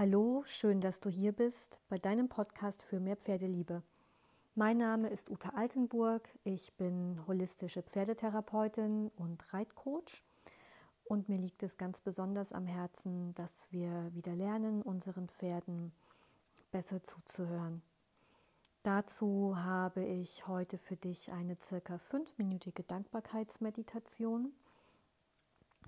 [0.00, 3.82] Hallo, schön, dass du hier bist bei deinem Podcast für mehr Pferdeliebe.
[4.54, 10.22] Mein Name ist Uta Altenburg, ich bin holistische Pferdetherapeutin und Reitcoach
[11.04, 15.92] und mir liegt es ganz besonders am Herzen, dass wir wieder lernen, unseren Pferden
[16.72, 17.82] besser zuzuhören.
[18.82, 24.54] Dazu habe ich heute für dich eine circa fünfminütige Dankbarkeitsmeditation.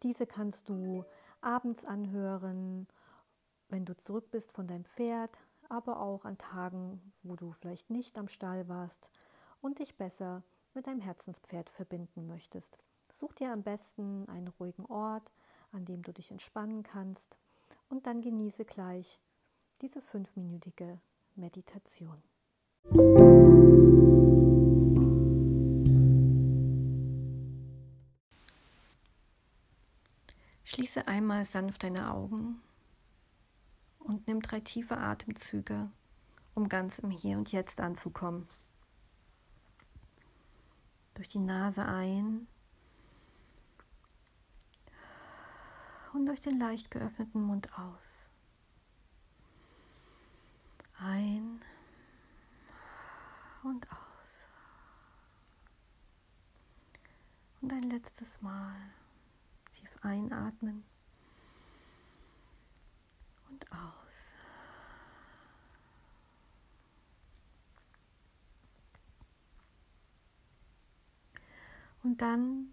[0.03, 1.07] Diese kannst du
[1.41, 2.87] abends anhören,
[3.73, 5.41] wenn du zurück bist von deinem Pferd,
[5.71, 9.11] aber auch an Tagen, wo du vielleicht nicht am Stall warst
[9.63, 10.43] und dich besser
[10.75, 12.79] mit deinem Herzenspferd verbinden möchtest.
[13.11, 15.33] Such dir am besten einen ruhigen Ort,
[15.73, 17.39] an dem du dich entspannen kannst
[17.89, 19.19] und dann genieße gleich
[19.81, 21.01] diese fünfminütige
[21.35, 22.23] Meditation.
[30.65, 32.63] Schließe einmal sanft deine Augen
[34.05, 35.91] und nimm drei tiefe Atemzüge,
[36.55, 38.49] um ganz im Hier und Jetzt anzukommen.
[41.15, 42.47] Durch die Nase ein
[46.13, 48.29] und durch den leicht geöffneten Mund aus.
[50.99, 51.61] Ein
[53.63, 53.99] und aus.
[57.61, 58.75] Und ein letztes Mal
[59.73, 60.85] tief einatmen
[63.53, 63.79] und aus.
[72.03, 72.73] Und dann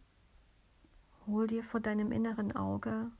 [1.28, 3.12] hol dir vor deinem inneren Auge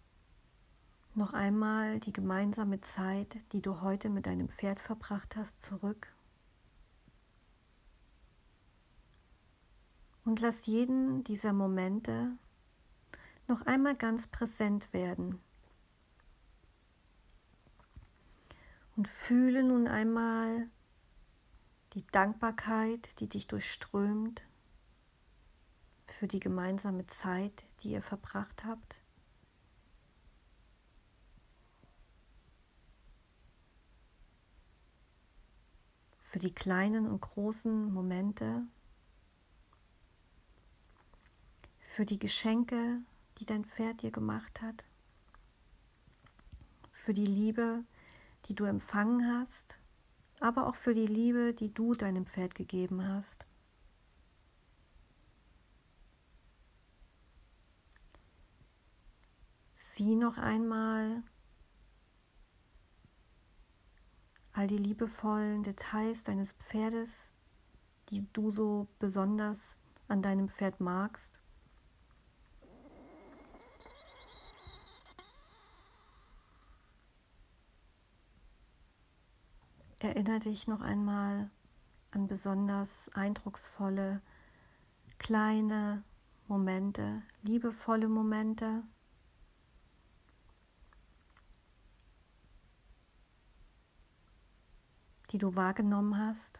[1.16, 6.08] noch einmal die gemeinsame Zeit, die du heute mit deinem Pferd verbracht hast, zurück.
[10.24, 12.38] Und lass jeden dieser Momente
[13.48, 15.40] noch einmal ganz präsent werden.
[19.00, 20.68] Und fühle nun einmal
[21.94, 24.44] die Dankbarkeit, die dich durchströmt
[26.08, 28.98] für die gemeinsame Zeit, die ihr verbracht habt.
[36.20, 38.64] Für die kleinen und großen Momente,
[41.80, 42.98] für die Geschenke,
[43.38, 44.84] die dein Pferd dir gemacht hat,
[46.92, 47.99] für die Liebe, die
[48.56, 49.76] du empfangen hast,
[50.40, 53.46] aber auch für die Liebe, die du deinem Pferd gegeben hast.
[59.78, 61.24] Sieh noch einmal
[64.54, 67.10] all die liebevollen Details deines Pferdes,
[68.10, 69.60] die du so besonders
[70.08, 71.39] an deinem Pferd magst.
[80.00, 81.50] Erinnere dich noch einmal
[82.12, 84.22] an besonders eindrucksvolle,
[85.18, 86.04] kleine
[86.48, 88.84] Momente, liebevolle Momente.
[95.32, 96.60] die du wahrgenommen hast.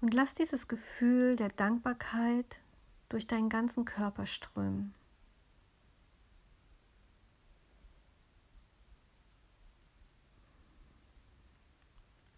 [0.00, 2.60] Und lass dieses Gefühl der Dankbarkeit
[3.08, 4.94] durch deinen ganzen Körper strömen.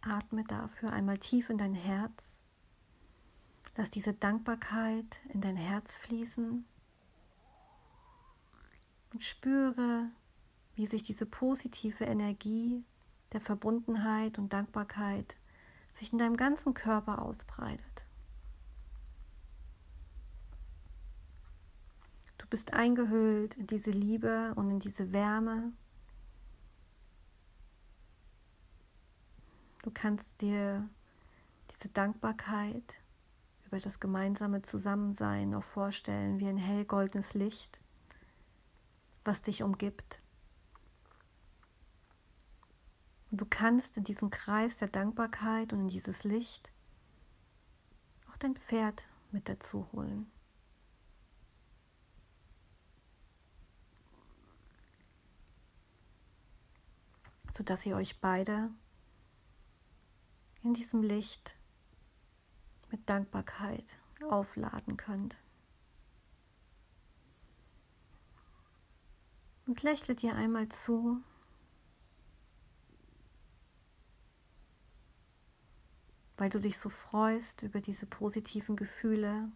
[0.03, 2.41] Atme dafür einmal tief in dein Herz.
[3.77, 6.65] Lass diese Dankbarkeit in dein Herz fließen
[9.13, 10.11] und spüre,
[10.75, 12.85] wie sich diese positive Energie
[13.33, 15.37] der Verbundenheit und Dankbarkeit
[15.95, 18.05] sich in deinem ganzen Körper ausbreitet.
[22.39, 25.73] Du bist eingehüllt in diese Liebe und in diese Wärme
[29.93, 30.89] kannst dir
[31.71, 33.01] diese Dankbarkeit
[33.67, 37.81] über das gemeinsame Zusammensein noch vorstellen wie ein hellgoldenes Licht,
[39.25, 40.21] was dich umgibt.
[43.31, 46.71] Und du kannst in diesen Kreis der Dankbarkeit und in dieses Licht
[48.31, 50.31] auch dein Pferd mit dazu holen.
[57.55, 58.71] sodass ihr euch beide
[60.63, 61.57] in diesem Licht
[62.91, 63.97] mit Dankbarkeit
[64.29, 65.37] aufladen könnt.
[69.67, 71.23] Und lächelt ihr einmal zu.
[76.43, 79.49] weil du dich so freust über diese positiven Gefühle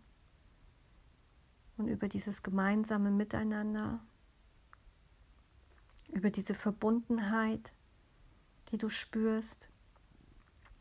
[1.76, 3.98] und über dieses gemeinsame Miteinander.
[6.12, 7.72] über diese Verbundenheit,
[8.70, 9.68] die du spürst,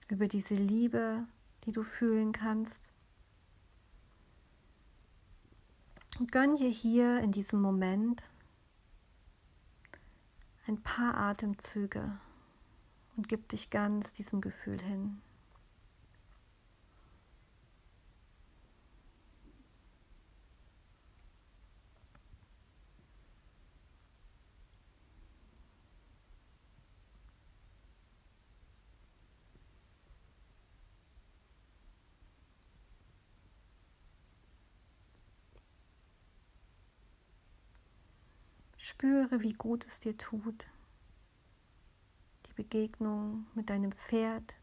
[0.08, 1.26] über diese Liebe,
[1.66, 2.82] die du fühlen kannst.
[6.20, 8.24] Und gönn dir hier in diesem Moment
[10.68, 12.18] ein paar Atemzüge
[13.18, 15.22] und gib dich ganz diesem Gefühl hin.
[38.88, 40.68] Spüre, wie gut es dir tut,
[42.46, 44.54] die Begegnung mit deinem Pferd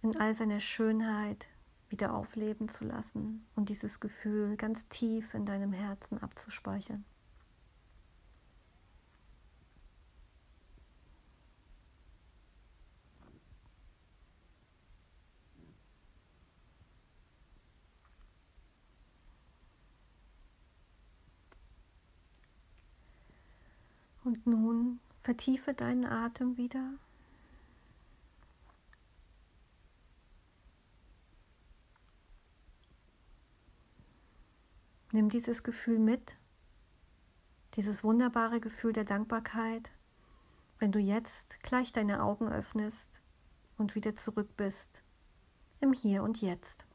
[0.00, 1.46] in all seiner Schönheit
[1.90, 7.04] wieder aufleben zu lassen und dieses Gefühl ganz tief in deinem Herzen abzuspeichern.
[24.32, 26.94] Und nun vertiefe deinen Atem wieder.
[35.12, 36.38] Nimm dieses Gefühl mit,
[37.74, 39.92] dieses wunderbare Gefühl der Dankbarkeit,
[40.78, 43.20] wenn du jetzt gleich deine Augen öffnest
[43.76, 45.02] und wieder zurück bist
[45.80, 46.86] im Hier und Jetzt.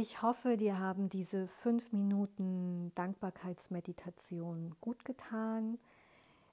[0.00, 5.76] Ich hoffe, dir haben diese fünf Minuten Dankbarkeitsmeditation gut getan.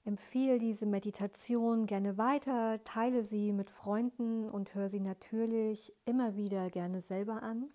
[0.04, 6.72] Empfehle diese Meditation gerne weiter, teile sie mit Freunden und hör sie natürlich immer wieder
[6.72, 7.70] gerne selber an.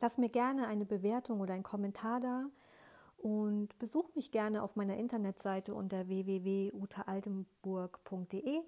[0.00, 2.46] Lass mir gerne eine Bewertung oder einen Kommentar da
[3.18, 8.60] und besuch mich gerne auf meiner Internetseite unter www.utaaltenburg.de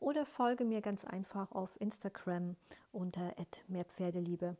[0.00, 2.56] oder folge mir ganz einfach auf Instagram
[2.90, 3.32] unter
[3.68, 4.56] @mehrpferdeliebe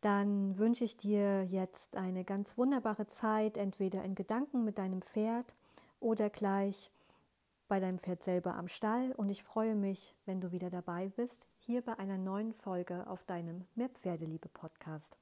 [0.00, 5.54] dann wünsche ich dir jetzt eine ganz wunderbare Zeit, entweder in Gedanken mit deinem Pferd
[6.00, 6.90] oder gleich
[7.66, 9.12] bei deinem Pferd selber am Stall.
[9.12, 13.24] Und ich freue mich, wenn du wieder dabei bist, hier bei einer neuen Folge auf
[13.24, 15.18] deinem Mehr Pferdeliebe Podcast.